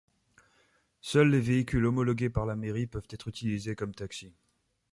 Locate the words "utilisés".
3.27-3.75